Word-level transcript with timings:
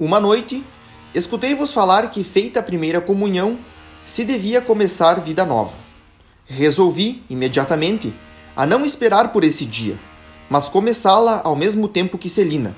Uma 0.00 0.20
noite, 0.20 0.64
escutei-vos 1.12 1.72
falar 1.72 2.08
que, 2.08 2.22
feita 2.22 2.60
a 2.60 2.62
primeira 2.62 3.00
comunhão, 3.00 3.58
se 4.04 4.24
devia 4.24 4.60
começar 4.60 5.14
vida 5.18 5.44
nova. 5.44 5.76
Resolvi, 6.46 7.24
imediatamente, 7.28 8.14
a 8.54 8.64
não 8.64 8.86
esperar 8.86 9.32
por 9.32 9.42
esse 9.42 9.64
dia, 9.64 9.98
mas 10.48 10.68
começá-la 10.68 11.40
ao 11.42 11.56
mesmo 11.56 11.88
tempo 11.88 12.16
que 12.16 12.28
Celina. 12.28 12.76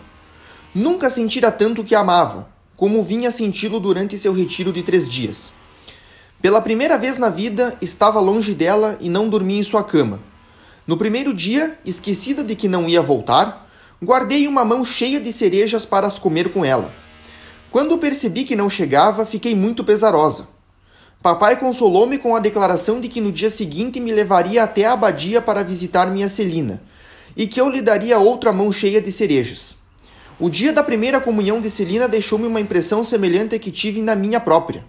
Nunca 0.74 1.10
sentira 1.10 1.52
tanto 1.52 1.84
que 1.84 1.94
amava, 1.94 2.48
como 2.74 3.03
vinha 3.03 3.30
senti-lo 3.30 3.78
durante 3.78 4.16
seu 4.16 4.32
retiro 4.32 4.72
de 4.72 4.82
três 4.82 5.06
dias. 5.06 5.52
Pela 6.40 6.62
primeira 6.62 6.96
vez 6.96 7.18
na 7.18 7.28
vida, 7.28 7.76
estava 7.82 8.18
longe 8.18 8.54
dela 8.54 8.96
e 8.98 9.10
não 9.10 9.28
dormia 9.28 9.60
em 9.60 9.62
sua 9.62 9.84
cama. 9.84 10.22
No 10.87 10.96
primeiro 10.96 11.34
dia, 11.34 11.78
esquecida 11.84 12.42
de 12.42 12.56
que 12.56 12.66
não 12.66 12.88
ia 12.88 13.02
voltar, 13.02 13.71
guardei 14.02 14.48
uma 14.48 14.64
mão 14.64 14.87
cheia 14.87 15.21
de 15.21 15.30
cerejas 15.30 15.84
para 15.84 16.06
as 16.06 16.18
comer 16.18 16.50
com 16.50 16.64
ela. 16.64 17.09
Quando 17.70 17.98
percebi 17.98 18.42
que 18.45 18.56
não 18.56 18.68
chegava, 18.68 19.24
fiquei 19.24 19.54
muito 19.54 19.84
pesarosa. 19.84 20.48
Papai 21.22 21.56
consolou-me 21.56 22.18
com 22.18 22.34
a 22.34 22.40
declaração 22.40 23.00
de 23.00 23.08
que 23.08 23.20
no 23.20 23.30
dia 23.30 23.48
seguinte 23.48 24.00
me 24.00 24.12
levaria 24.12 24.64
até 24.64 24.86
a 24.86 24.92
abadia 24.92 25.40
para 25.40 25.62
visitar 25.62 26.06
minha 26.06 26.28
Celina, 26.28 26.82
e 27.36 27.46
que 27.46 27.60
eu 27.60 27.68
lhe 27.68 27.80
daria 27.80 28.18
outra 28.18 28.52
mão 28.52 28.72
cheia 28.72 29.00
de 29.00 29.12
cerejas. 29.12 29.76
O 30.38 30.48
dia 30.48 30.72
da 30.72 30.82
primeira 30.82 31.20
comunhão 31.20 31.60
de 31.60 31.70
Celina 31.70 32.09
deixou-me 32.09 32.46
uma 32.46 32.60
impressão 32.60 33.04
semelhante 33.04 33.54
à 33.54 33.59
que 33.59 33.70
tive 33.70 34.02
na 34.02 34.16
minha 34.16 34.40
própria. 34.40 34.84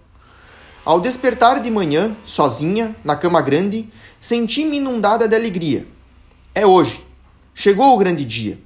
Ao 0.83 0.99
despertar 0.99 1.59
de 1.59 1.69
manhã, 1.69 2.15
sozinha, 2.25 2.95
na 3.03 3.15
cama 3.15 3.41
grande, 3.41 3.87
senti-me 4.19 4.77
inundada 4.77 5.27
de 5.27 5.35
alegria. 5.35 5.85
É 6.55 6.65
hoje. 6.65 7.05
Chegou 7.53 7.93
o 7.93 7.97
grande 7.97 8.25
dia. 8.25 8.59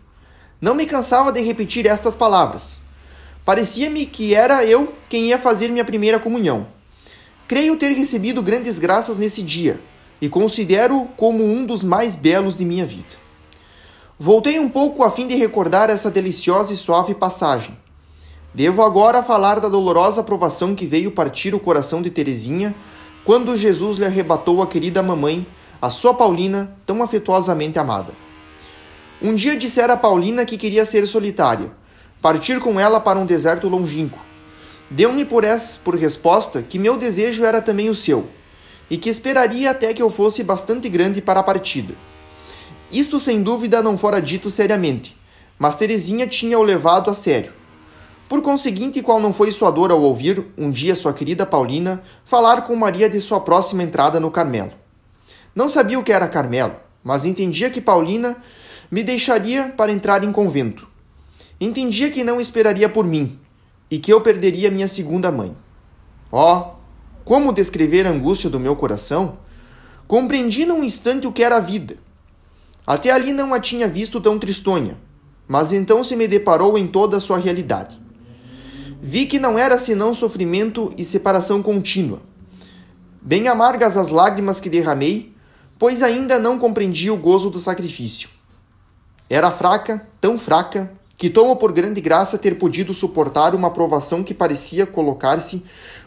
Não 0.62 0.74
me 0.74 0.86
cansava 0.86 1.32
de 1.32 1.42
repetir 1.42 1.86
estas 1.88 2.16
palavras. 2.16 2.85
Parecia-me 3.46 4.08
que 4.08 4.34
era 4.34 4.66
eu 4.66 4.92
quem 5.08 5.26
ia 5.26 5.38
fazer 5.38 5.70
minha 5.70 5.86
primeira 5.86 6.20
comunhão. 6.20 6.66
Creio 7.48 7.78
ter 7.78 7.92
recebido 7.92 8.42
grandes 8.42 8.80
graças 8.80 9.18
nesse 9.18 9.44
dia 9.44 9.80
e 10.20 10.28
considero 10.28 11.08
como 11.16 11.46
um 11.46 11.64
dos 11.64 11.84
mais 11.84 12.16
belos 12.16 12.58
de 12.58 12.66
minha 12.66 12.88
vida. 12.88 13.24
Voltei 14.18 14.58
um 14.58 14.68
pouco 14.68 15.04
a 15.04 15.12
fim 15.12 15.28
de 15.28 15.36
recordar 15.36 15.92
essa 15.92 16.10
deliciosa 16.10 16.74
e 16.74 16.76
suave 16.76 17.14
passagem. 17.14 17.78
Devo 18.52 18.82
agora 18.82 19.22
falar 19.22 19.60
da 19.60 19.70
dolorosa 19.70 20.24
provação 20.24 20.74
que 20.74 20.88
veio 20.88 21.12
partir 21.12 21.54
o 21.54 21.60
coração 21.60 22.02
de 22.02 22.10
Teresinha 22.10 22.74
quando 23.24 23.56
Jesus 23.56 24.00
lhe 24.00 24.06
arrebatou 24.06 24.64
a 24.64 24.68
querida 24.68 25.04
mamãe, 25.04 25.46
a 25.80 25.92
sua 25.92 26.16
Paulina, 26.16 26.76
tão 26.84 27.04
afetuosamente 27.04 27.78
amada. 27.78 28.14
Um 29.22 29.36
dia 29.36 29.56
dissera 29.56 29.94
a 29.94 29.98
Paulina 29.98 30.46
que 30.46 30.58
queria 30.58 30.84
ser 30.84 31.06
solitária 31.06 31.85
partir 32.26 32.60
com 32.60 32.80
ela 32.80 33.00
para 33.00 33.20
um 33.20 33.26
deserto 33.28 33.70
longínquo. 33.70 34.18
Deu-me 34.90 35.24
por, 35.24 35.44
por 35.84 35.96
resposta 35.96 36.64
que 36.64 36.80
meu 36.80 36.98
desejo 36.98 37.46
era 37.46 37.62
também 37.62 37.88
o 37.88 37.94
seu, 37.94 38.28
e 38.90 38.98
que 38.98 39.12
esperaria 39.12 39.70
até 39.70 39.94
que 39.94 40.02
eu 40.02 40.10
fosse 40.10 40.42
bastante 40.42 40.90
grande 40.90 41.22
para 41.22 41.42
a 41.42 41.44
partida. 41.44 41.94
Isto 42.92 43.20
sem 43.20 43.44
dúvida 43.44 43.84
não 43.84 43.96
fora 43.96 44.20
dito 44.20 44.50
seriamente, 44.50 45.16
mas 45.60 45.76
Teresinha 45.76 46.26
tinha 46.26 46.58
o 46.58 46.64
levado 46.64 47.12
a 47.12 47.14
sério. 47.14 47.54
Por 48.28 48.42
conseguinte, 48.42 49.04
qual 49.04 49.20
não 49.20 49.32
foi 49.32 49.52
sua 49.52 49.70
dor 49.70 49.92
ao 49.92 50.02
ouvir, 50.02 50.48
um 50.58 50.72
dia, 50.72 50.96
sua 50.96 51.14
querida 51.14 51.46
Paulina 51.46 52.02
falar 52.26 52.64
com 52.64 52.76
Maria 52.76 53.08
de 53.08 53.22
sua 53.22 53.40
próxima 53.40 53.84
entrada 53.84 54.20
no 54.20 54.32
Carmelo. 54.32 54.72
Não 55.54 55.70
sabia 55.70 56.00
o 56.00 56.04
que 56.04 56.12
era 56.12 56.28
Carmelo, 56.28 56.76
mas 57.04 57.24
entendia 57.24 57.70
que 57.70 57.80
Paulina 57.80 58.36
me 58.90 59.04
deixaria 59.04 59.72
para 59.78 59.92
entrar 59.92 60.24
em 60.24 60.32
convento. 60.32 60.95
Entendia 61.60 62.12
que 62.12 62.24
não 62.24 62.40
esperaria 62.40 62.90
por 62.90 63.06
mim 63.06 63.40
e 63.90 63.98
que 63.98 64.12
eu 64.12 64.22
perderia 64.22 64.72
minha 64.72 64.88
segunda 64.88 65.32
mãe. 65.32 65.56
Oh, 66.32 66.72
como 67.24 67.54
descrever 67.54 68.06
a 68.06 68.10
angústia 68.10 68.50
do 68.50 68.60
meu 68.60 68.76
coração? 68.76 69.38
Compreendi 70.08 70.66
num 70.66 70.84
instante 70.84 71.26
o 71.26 71.32
que 71.32 71.44
era 71.44 71.58
a 71.58 71.62
vida. 71.62 71.98
Até 72.86 73.10
ali 73.10 73.34
não 73.34 73.54
a 73.54 73.60
tinha 73.60 73.88
visto 73.88 74.22
tão 74.22 74.38
tristonha, 74.38 74.98
mas 75.48 75.74
então 75.74 76.04
se 76.04 76.16
me 76.16 76.28
deparou 76.28 76.78
em 76.78 76.88
toda 76.88 77.18
a 77.18 77.22
sua 77.22 77.40
realidade. 77.40 78.00
Vi 79.02 79.26
que 79.26 79.40
não 79.40 79.58
era 79.58 79.80
senão 79.80 80.14
sofrimento 80.14 80.92
e 80.98 81.04
separação 81.04 81.64
contínua. 81.64 82.22
Bem 83.22 83.48
amargas 83.48 83.98
as 83.98 84.10
lágrimas 84.10 84.60
que 84.60 84.70
derramei, 84.70 85.34
pois 85.80 86.04
ainda 86.04 86.38
não 86.38 86.60
compreendi 86.60 87.10
o 87.10 87.18
gozo 87.18 87.50
do 87.50 87.60
sacrifício. 87.60 88.30
Era 89.28 89.50
fraca, 89.50 90.08
tão 90.22 90.38
fraca, 90.38 90.92
que 91.18 91.30
tomo 91.30 91.56
por 91.56 91.72
grande 91.72 92.02
graça 92.02 92.38
ter 92.38 92.58
podido 92.58 92.94
suportar 92.94 93.56
uma 93.56 93.72
provação 93.72 94.24
que 94.24 94.34
parecia 94.34 94.86
colocar-se 94.86 95.64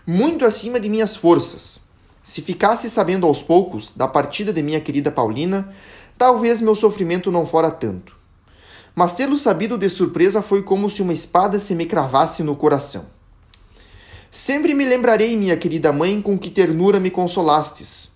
muito 0.06 0.44
acima 0.44 0.78
de 0.78 0.88
minhas 0.88 1.16
forças. 1.16 1.80
Se 2.22 2.42
ficasse 2.42 2.91
sabendo 2.91 3.26
aos 3.26 3.42
poucos 3.42 3.92
da 3.94 4.06
partida 4.06 4.52
de 4.52 4.62
minha 4.62 4.80
querida 4.80 5.10
Paulina, 5.10 5.72
talvez 6.19 6.60
meu 6.60 6.74
sofrimento 6.74 7.30
não 7.30 7.46
fora 7.46 7.70
tanto. 7.70 8.16
Mas 8.94 9.12
tê-lo 9.12 9.38
sabido 9.38 9.78
de 9.78 9.88
surpresa 9.88 10.42
foi 10.42 10.62
como 10.62 10.91
se 10.91 11.00
uma 11.00 11.12
espada 11.12 11.58
se 11.58 11.75
me 11.75 11.86
cravasse 11.86 12.42
no 12.42 12.56
coração. 12.56 13.06
Sempre 14.30 14.75
me 14.75 14.84
lembrarei, 14.84 15.36
minha 15.36 15.56
querida 15.56 15.90
mãe, 15.90 16.20
com 16.20 16.38
que 16.38 16.50
ternura 16.50 17.00
me 17.00 17.10
consolastes. 17.10 18.08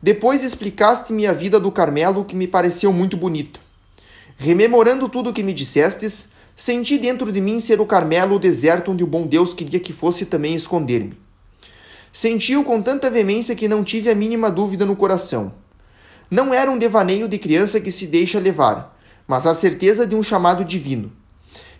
Depois 0.00 0.44
explicaste-me 0.44 1.26
a 1.26 1.32
vida 1.32 1.58
do 1.58 1.72
Carmelo, 1.72 2.24
que 2.24 2.36
me 2.36 2.46
pareceu 2.46 2.92
muito 2.92 3.16
bonita. 3.16 3.58
Rememorando 4.40 5.08
tudo 5.08 5.30
o 5.30 5.32
que 5.32 5.42
me 5.42 5.52
dissestes, 5.52 6.28
senti 6.54 6.96
dentro 6.96 7.32
de 7.32 7.40
mim 7.40 7.58
ser 7.58 7.80
o 7.80 7.86
Carmelo 7.86 8.36
o 8.36 8.38
deserto 8.38 8.92
onde 8.92 9.02
o 9.02 9.06
bom 9.06 9.26
Deus 9.26 9.52
queria 9.52 9.80
que 9.80 9.92
fosse 9.92 10.24
também 10.24 10.54
esconder-me. 10.54 11.18
Senti-o 12.12 12.62
com 12.62 12.80
tanta 12.80 13.10
veemência 13.10 13.56
que 13.56 13.66
não 13.66 13.82
tive 13.82 14.08
a 14.08 14.14
mínima 14.14 14.48
dúvida 14.48 14.86
no 14.86 14.94
coração. 14.94 15.52
Não 16.30 16.54
era 16.54 16.70
um 16.70 16.78
devaneio 16.78 17.26
de 17.26 17.36
criança 17.36 17.80
que 17.80 17.90
se 17.90 18.06
deixa 18.06 18.38
levar, 18.38 18.96
mas 19.26 19.44
a 19.44 19.56
certeza 19.56 20.06
de 20.06 20.14
um 20.14 20.22
chamado 20.22 20.64
divino. 20.64 21.10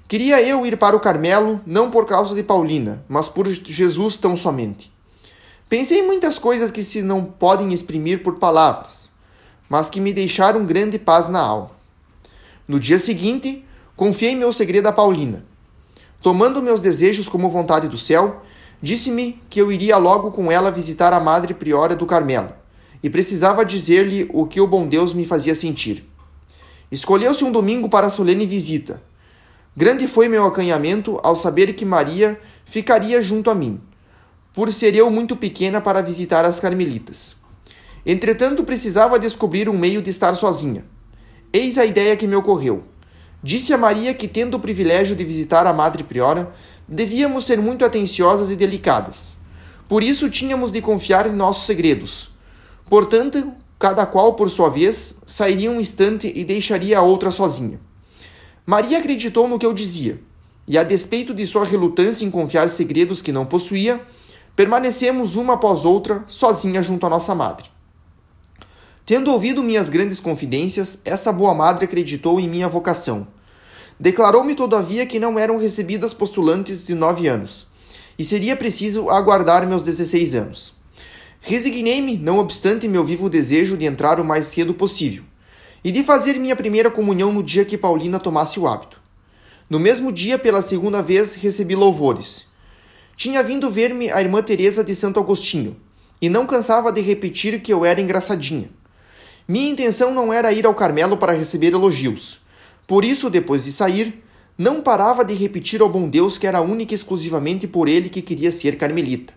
Queria 0.08 0.42
eu 0.42 0.66
ir 0.66 0.76
para 0.76 0.96
o 0.96 1.00
Carmelo, 1.00 1.60
não 1.64 1.92
por 1.92 2.06
causa 2.06 2.34
de 2.34 2.42
Paulina, 2.42 3.04
mas 3.08 3.28
por 3.28 3.46
Jesus 3.46 4.16
tão 4.16 4.36
somente. 4.36 4.92
Pensei 5.68 6.00
em 6.00 6.06
muitas 6.06 6.40
coisas 6.40 6.72
que 6.72 6.82
se 6.82 7.02
não 7.02 7.24
podem 7.24 7.72
exprimir 7.72 8.24
por 8.24 8.34
palavras, 8.34 9.08
mas 9.68 9.88
que 9.88 10.00
me 10.00 10.12
deixaram 10.12 10.66
grande 10.66 10.98
paz 10.98 11.28
na 11.28 11.38
alma. 11.38 11.77
No 12.68 12.78
dia 12.78 12.98
seguinte, 12.98 13.64
confiei 13.96 14.36
meu 14.36 14.52
segredo 14.52 14.88
a 14.88 14.92
Paulina. 14.92 15.42
Tomando 16.20 16.62
meus 16.62 16.82
desejos 16.82 17.26
como 17.26 17.48
vontade 17.48 17.88
do 17.88 17.96
céu, 17.96 18.42
disse-me 18.82 19.40
que 19.48 19.58
eu 19.58 19.72
iria 19.72 19.96
logo 19.96 20.30
com 20.30 20.52
ela 20.52 20.70
visitar 20.70 21.14
a 21.14 21.18
Madre 21.18 21.54
Priora 21.54 21.96
do 21.96 22.04
Carmelo, 22.04 22.52
e 23.02 23.08
precisava 23.08 23.64
dizer-lhe 23.64 24.28
o 24.34 24.46
que 24.46 24.60
o 24.60 24.66
bom 24.66 24.86
Deus 24.86 25.14
me 25.14 25.26
fazia 25.26 25.54
sentir. 25.54 26.06
Escolheu-se 26.92 27.42
um 27.42 27.50
domingo 27.50 27.88
para 27.88 28.08
a 28.08 28.10
solene 28.10 28.44
visita. 28.44 29.02
Grande 29.74 30.06
foi 30.06 30.28
meu 30.28 30.44
acanhamento 30.44 31.18
ao 31.22 31.34
saber 31.34 31.72
que 31.72 31.86
Maria 31.86 32.38
ficaria 32.66 33.22
junto 33.22 33.50
a 33.50 33.54
mim, 33.54 33.80
por 34.52 34.70
ser 34.70 34.94
eu 34.94 35.10
muito 35.10 35.34
pequena 35.36 35.80
para 35.80 36.02
visitar 36.02 36.44
as 36.44 36.60
carmelitas. 36.60 37.34
Entretanto, 38.04 38.62
precisava 38.62 39.18
descobrir 39.18 39.70
um 39.70 39.78
meio 39.78 40.02
de 40.02 40.10
estar 40.10 40.34
sozinha. 40.34 40.84
Eis 41.50 41.78
a 41.78 41.86
ideia 41.86 42.14
que 42.14 42.26
me 42.26 42.36
ocorreu. 42.36 42.84
Disse 43.42 43.72
a 43.72 43.78
Maria 43.78 44.12
que, 44.12 44.28
tendo 44.28 44.56
o 44.56 44.60
privilégio 44.60 45.16
de 45.16 45.24
visitar 45.24 45.66
a 45.66 45.72
Madre 45.72 46.02
Priora, 46.02 46.52
devíamos 46.86 47.46
ser 47.46 47.58
muito 47.58 47.86
atenciosas 47.86 48.50
e 48.50 48.56
delicadas. 48.56 49.32
Por 49.88 50.02
isso 50.02 50.28
tínhamos 50.28 50.70
de 50.70 50.82
confiar 50.82 51.26
em 51.26 51.32
nossos 51.32 51.64
segredos. 51.64 52.30
Portanto, 52.90 53.50
cada 53.78 54.04
qual, 54.04 54.34
por 54.34 54.50
sua 54.50 54.68
vez, 54.68 55.14
sairia 55.24 55.70
um 55.70 55.80
instante 55.80 56.30
e 56.36 56.44
deixaria 56.44 56.98
a 56.98 57.02
outra 57.02 57.30
sozinha. 57.30 57.80
Maria 58.66 58.98
acreditou 58.98 59.48
no 59.48 59.58
que 59.58 59.64
eu 59.64 59.72
dizia, 59.72 60.20
e 60.66 60.76
a 60.76 60.82
despeito 60.82 61.32
de 61.32 61.46
sua 61.46 61.64
relutância 61.64 62.26
em 62.26 62.30
confiar 62.30 62.68
segredos 62.68 63.22
que 63.22 63.32
não 63.32 63.46
possuía, 63.46 63.98
permanecemos 64.54 65.34
uma 65.34 65.54
após 65.54 65.86
outra 65.86 66.22
sozinha 66.28 66.82
junto 66.82 67.06
à 67.06 67.08
nossa 67.08 67.34
madre. 67.34 67.70
Tendo 69.08 69.32
ouvido 69.32 69.64
minhas 69.64 69.88
grandes 69.88 70.20
confidências, 70.20 70.98
essa 71.02 71.32
boa 71.32 71.54
madre 71.54 71.86
acreditou 71.86 72.38
em 72.38 72.46
minha 72.46 72.68
vocação. 72.68 73.26
Declarou-me, 73.98 74.54
todavia, 74.54 75.06
que 75.06 75.18
não 75.18 75.38
eram 75.38 75.56
recebidas 75.56 76.12
postulantes 76.12 76.86
de 76.86 76.94
nove 76.94 77.26
anos, 77.26 77.66
e 78.18 78.22
seria 78.22 78.54
preciso 78.54 79.08
aguardar 79.08 79.66
meus 79.66 79.80
dezesseis 79.80 80.34
anos. 80.34 80.74
Resignei-me, 81.40 82.18
não 82.18 82.36
obstante 82.36 82.86
meu 82.86 83.02
vivo 83.02 83.30
desejo 83.30 83.78
de 83.78 83.86
entrar 83.86 84.20
o 84.20 84.24
mais 84.26 84.44
cedo 84.44 84.74
possível, 84.74 85.24
e 85.82 85.90
de 85.90 86.04
fazer 86.04 86.38
minha 86.38 86.54
primeira 86.54 86.90
comunhão 86.90 87.32
no 87.32 87.42
dia 87.42 87.64
que 87.64 87.78
Paulina 87.78 88.18
tomasse 88.18 88.60
o 88.60 88.68
hábito. 88.68 89.00
No 89.70 89.78
mesmo 89.78 90.12
dia, 90.12 90.38
pela 90.38 90.60
segunda 90.60 91.00
vez, 91.00 91.34
recebi 91.34 91.74
louvores. 91.74 92.44
Tinha 93.16 93.42
vindo 93.42 93.70
ver-me 93.70 94.10
a 94.10 94.20
irmã 94.20 94.42
Teresa 94.42 94.84
de 94.84 94.94
Santo 94.94 95.18
Agostinho, 95.18 95.78
e 96.20 96.28
não 96.28 96.44
cansava 96.44 96.92
de 96.92 97.00
repetir 97.00 97.58
que 97.62 97.72
eu 97.72 97.86
era 97.86 98.02
engraçadinha. 98.02 98.68
Minha 99.50 99.70
intenção 99.70 100.12
não 100.12 100.30
era 100.30 100.52
ir 100.52 100.66
ao 100.66 100.74
Carmelo 100.74 101.16
para 101.16 101.32
receber 101.32 101.72
elogios. 101.72 102.38
Por 102.86 103.02
isso, 103.02 103.30
depois 103.30 103.64
de 103.64 103.72
sair, 103.72 104.22
não 104.58 104.82
parava 104.82 105.24
de 105.24 105.32
repetir 105.32 105.80
ao 105.80 105.88
bom 105.88 106.06
Deus 106.06 106.36
que 106.36 106.46
era 106.46 106.60
única 106.60 106.92
e 106.92 106.94
exclusivamente 106.94 107.66
por 107.66 107.88
ele 107.88 108.10
que 108.10 108.20
queria 108.20 108.52
ser 108.52 108.76
carmelita. 108.76 109.32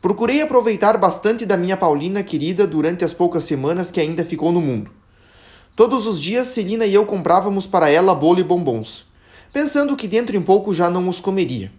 Procurei 0.00 0.40
aproveitar 0.40 0.96
bastante 0.96 1.44
da 1.44 1.56
minha 1.56 1.76
Paulina 1.76 2.22
querida 2.22 2.64
durante 2.64 3.04
as 3.04 3.12
poucas 3.12 3.42
semanas 3.42 3.90
que 3.90 4.00
ainda 4.00 4.24
ficou 4.24 4.52
no 4.52 4.60
mundo. 4.60 4.88
Todos 5.74 6.06
os 6.06 6.20
dias, 6.20 6.46
Celina 6.46 6.86
e 6.86 6.94
eu 6.94 7.04
comprávamos 7.04 7.66
para 7.66 7.90
ela 7.90 8.14
bolo 8.14 8.38
e 8.38 8.44
bombons, 8.44 9.04
pensando 9.52 9.96
que 9.96 10.06
dentro 10.06 10.36
em 10.36 10.42
pouco 10.42 10.72
já 10.72 10.88
não 10.88 11.08
os 11.08 11.18
comeria. 11.18 11.72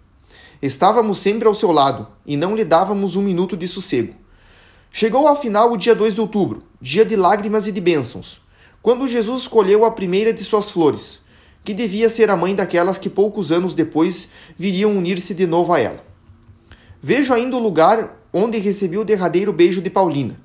Estávamos 0.62 1.20
sempre 1.20 1.48
ao 1.48 1.56
seu 1.56 1.72
lado 1.72 2.06
e 2.26 2.36
não 2.36 2.54
lhe 2.54 2.66
dávamos 2.66 3.16
um 3.16 3.22
minuto 3.22 3.56
de 3.56 3.66
sossego. 3.66 4.19
Chegou 4.92 5.28
afinal 5.28 5.72
o 5.72 5.78
dia 5.78 5.94
2 5.94 6.16
de 6.16 6.22
outubro, 6.22 6.64
dia 6.82 7.06
de 7.06 7.16
lágrimas 7.16 7.68
e 7.68 7.72
de 7.72 7.80
bênçãos, 7.80 8.42
quando 8.82 9.08
Jesus 9.08 9.44
escolheu 9.44 9.86
a 9.86 9.92
primeira 9.92 10.34
de 10.34 10.44
suas 10.44 10.72
flores, 10.72 11.20
que 11.64 11.76
devia 11.76 12.10
ser 12.10 12.32
a 12.32 12.36
mãe 12.36 12.56
daquelas 12.56 12.98
que 12.98 13.10
poucos 13.10 13.52
anos 13.52 13.76
depois 13.76 14.28
viriam 14.58 14.98
unir-se 14.98 15.36
de 15.36 15.46
novo 15.46 15.74
a 15.74 15.80
ela. 15.80 16.04
Vejo 17.02 17.34
ainda 17.34 17.56
o 17.56 17.60
lugar 17.60 18.18
onde 18.34 18.58
recebi 18.58 18.98
o 18.98 19.06
derradeiro 19.06 19.54
beijo 19.54 19.82
de 19.82 19.92
Paulina. 19.92 20.40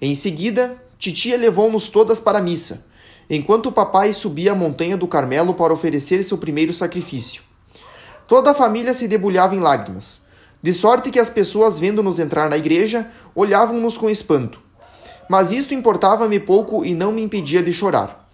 Em 0.00 0.14
seguida, 0.14 0.76
titia 0.98 1.36
levou-nos 1.36 1.88
todas 1.88 2.18
para 2.18 2.38
a 2.38 2.42
missa, 2.42 2.86
enquanto 3.30 3.66
o 3.66 3.72
papai 3.72 4.12
subia 4.12 4.52
a 4.52 4.54
montanha 4.54 4.96
do 4.96 5.06
Carmelo 5.06 5.54
para 5.54 5.72
oferecer 5.72 6.22
seu 6.24 6.36
primeiro 6.36 6.72
sacrifício. 6.72 7.42
Toda 8.26 8.50
a 8.50 8.54
família 8.54 8.92
se 8.92 9.06
debulhava 9.06 9.54
em 9.54 9.60
lágrimas, 9.60 10.20
de 10.62 10.72
sorte 10.72 11.10
que 11.10 11.18
as 11.18 11.30
pessoas, 11.30 11.78
vendo-nos 11.78 12.18
entrar 12.18 12.48
na 12.48 12.56
igreja, 12.56 13.10
olhavam-nos 13.34 13.96
com 13.96 14.10
espanto. 14.10 14.60
Mas 15.28 15.50
isto 15.50 15.74
importava-me 15.74 16.38
pouco 16.38 16.84
e 16.84 16.94
não 16.94 17.12
me 17.12 17.22
impedia 17.22 17.62
de 17.62 17.72
chorar. 17.72 18.28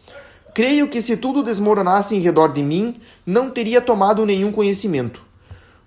Creio 0.54 0.88
que 0.88 1.00
se 1.00 1.16
tudo 1.16 1.42
desmoronasse 1.42 2.14
em 2.14 2.20
redor 2.20 2.52
de 2.52 2.62
mim, 2.62 3.00
não 3.24 3.50
teria 3.50 3.80
tomado 3.80 4.26
nenhum 4.26 4.52
conhecimento. 4.52 5.22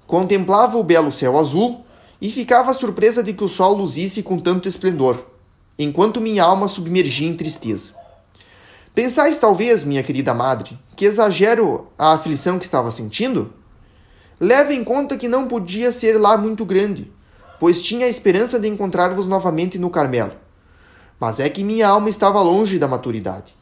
Contemplava 0.08 0.78
o 0.78 0.84
belo 0.84 1.12
céu 1.12 1.38
azul 1.38 1.86
e 2.20 2.32
ficava 2.32 2.74
surpresa 2.74 3.22
de 3.22 3.34
que 3.34 3.44
o 3.44 3.48
sol 3.48 3.76
luzisse 3.76 4.24
com 4.24 4.40
tanto 4.40 4.68
esplendor, 4.68 5.24
enquanto 5.78 6.22
minha 6.22 6.44
alma 6.44 6.68
submergia 6.68 7.28
em 7.28 7.36
tristeza. 7.36 7.94
Pensais, 8.96 9.38
talvez, 9.38 9.84
minha 9.84 10.02
querida 10.02 10.34
madre, 10.34 10.80
que 10.96 11.06
exagero 11.06 11.88
a 11.98 12.14
aflição 12.14 12.58
que 12.58 12.66
estava 12.66 12.90
sentindo? 12.90 13.54
Leve 14.40 14.74
em 14.74 14.84
conta 14.84 15.16
que 15.16 15.28
não 15.28 15.48
podia 15.48 15.92
ser 15.92 16.20
lá 16.20 16.36
muito 16.36 16.66
grande, 16.66 17.12
pois 17.60 17.82
tinha 17.82 18.06
a 18.06 18.10
esperança 18.10 18.60
de 18.60 18.68
encontrar-vos 18.68 19.26
novamente 19.26 19.80
no 19.80 19.90
Carmelo. 19.90 20.34
Mas 21.20 21.40
é 21.40 21.50
que 21.50 21.64
minha 21.64 21.88
alma 21.88 22.10
estava 22.10 22.42
longe 22.42 22.78
da 22.78 22.88
maturidade. 22.88 23.56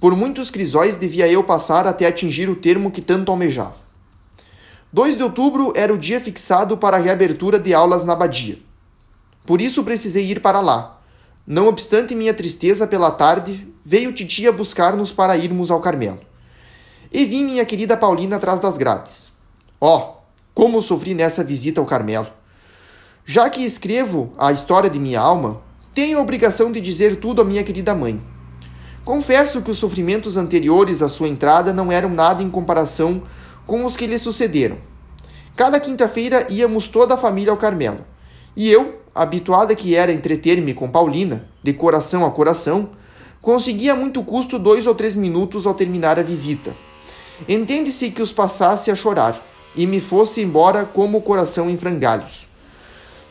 Por 0.00 0.16
muitos 0.16 0.50
crisóis 0.50 0.96
devia 0.96 1.28
eu 1.28 1.44
passar 1.44 1.86
até 1.86 2.06
atingir 2.06 2.48
o 2.48 2.56
termo 2.56 2.90
que 2.90 3.02
tanto 3.02 3.30
almejava. 3.30 3.76
2 4.92 5.16
de 5.16 5.22
outubro 5.22 5.72
era 5.76 5.92
o 5.92 5.98
dia 5.98 6.20
fixado 6.20 6.76
para 6.76 6.96
a 6.96 7.00
reabertura 7.00 7.58
de 7.58 7.72
aulas 7.72 8.02
na 8.02 8.14
abadia. 8.14 8.58
Por 9.46 9.60
isso 9.60 9.84
precisei 9.84 10.26
ir 10.26 10.40
para 10.40 10.60
lá. 10.60 11.00
Não 11.46 11.66
obstante 11.66 12.14
minha 12.14 12.34
tristeza 12.34 12.86
pela 12.86 13.10
tarde, 13.10 13.68
veio 13.84 14.12
titia 14.12 14.52
buscar-nos 14.52 15.10
para 15.10 15.36
irmos 15.36 15.70
ao 15.70 15.80
Carmelo. 15.80 16.20
E 17.12 17.24
vi 17.24 17.42
minha 17.42 17.64
querida 17.64 17.96
Paulina 17.96 18.36
atrás 18.36 18.60
das 18.60 18.76
grades. 18.78 19.31
Oh, 19.84 20.12
como 20.54 20.80
sofri 20.80 21.12
nessa 21.12 21.42
visita 21.42 21.80
ao 21.80 21.84
Carmelo! 21.84 22.28
Já 23.24 23.50
que 23.50 23.64
escrevo 23.64 24.32
a 24.38 24.52
história 24.52 24.88
de 24.88 24.96
minha 24.96 25.18
alma, 25.18 25.60
tenho 25.92 26.18
a 26.18 26.20
obrigação 26.22 26.70
de 26.70 26.80
dizer 26.80 27.16
tudo 27.16 27.42
à 27.42 27.44
minha 27.44 27.64
querida 27.64 27.92
mãe. 27.92 28.22
Confesso 29.04 29.60
que 29.60 29.72
os 29.72 29.78
sofrimentos 29.78 30.36
anteriores 30.36 31.02
à 31.02 31.08
sua 31.08 31.26
entrada 31.26 31.72
não 31.72 31.90
eram 31.90 32.10
nada 32.10 32.44
em 32.44 32.48
comparação 32.48 33.24
com 33.66 33.84
os 33.84 33.96
que 33.96 34.06
lhe 34.06 34.16
sucederam. 34.20 34.78
Cada 35.56 35.80
quinta-feira 35.80 36.46
íamos 36.48 36.86
toda 36.86 37.14
a 37.14 37.18
família 37.18 37.50
ao 37.50 37.58
Carmelo, 37.58 38.04
e 38.54 38.70
eu, 38.70 39.00
habituada 39.12 39.74
que 39.74 39.96
era 39.96 40.12
entreter-me 40.12 40.74
com 40.74 40.88
Paulina, 40.88 41.48
de 41.60 41.72
coração 41.72 42.24
a 42.24 42.30
coração, 42.30 42.90
conseguia 43.40 43.94
a 43.94 43.96
muito 43.96 44.22
custo 44.22 44.60
dois 44.60 44.86
ou 44.86 44.94
três 44.94 45.16
minutos 45.16 45.66
ao 45.66 45.74
terminar 45.74 46.20
a 46.20 46.22
visita. 46.22 46.72
Entende-se 47.48 48.12
que 48.12 48.22
os 48.22 48.30
passasse 48.30 48.88
a 48.88 48.94
chorar, 48.94 49.50
e 49.74 49.86
me 49.86 50.00
fosse 50.00 50.40
embora 50.40 50.84
como 50.84 51.18
o 51.18 51.22
coração 51.22 51.70
em 51.70 51.76
frangalhos. 51.76 52.48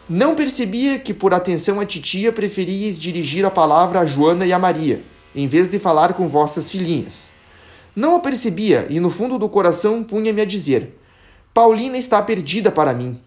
Não 0.09 0.35
percebia 0.35 0.99
que, 0.99 1.13
por 1.13 1.33
atenção 1.33 1.79
à 1.79 1.85
titia, 1.85 2.31
preferíeis 2.31 2.97
dirigir 2.97 3.45
a 3.45 3.51
palavra 3.51 3.99
a 3.99 4.05
Joana 4.05 4.45
e 4.45 4.51
a 4.51 4.59
Maria, 4.59 5.03
em 5.35 5.47
vez 5.47 5.69
de 5.69 5.79
falar 5.79 6.13
com 6.13 6.27
vossas 6.27 6.69
filhinhas. 6.69 7.31
Não 7.95 8.15
o 8.15 8.19
percebia 8.19 8.87
e 8.89 8.99
no 8.99 9.09
fundo 9.09 9.37
do 9.37 9.47
coração 9.47 10.03
punha-me 10.03 10.41
a 10.41 10.45
dizer: 10.45 10.97
Paulina 11.53 11.97
está 11.97 12.21
perdida 12.21 12.71
para 12.71 12.93
mim. 12.93 13.19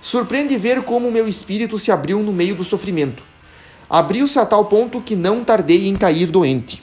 Surpreende 0.00 0.56
ver 0.56 0.82
como 0.82 1.10
meu 1.10 1.26
espírito 1.26 1.78
se 1.78 1.90
abriu 1.90 2.22
no 2.22 2.32
meio 2.32 2.54
do 2.54 2.64
sofrimento. 2.64 3.22
Abriu-se 3.88 4.38
a 4.38 4.46
tal 4.46 4.66
ponto 4.66 5.00
que 5.00 5.14
não 5.14 5.44
tardei 5.44 5.86
em 5.86 5.94
cair 5.94 6.30
doente. 6.30 6.82